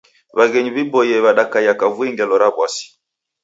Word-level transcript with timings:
W'aghenyu 0.37 0.71
w'iboie 0.75 1.17
w'adakaia 1.25 1.73
kavui 1.79 2.09
ngelo 2.13 2.35
ra 2.41 2.49
w'asi. 2.57 2.85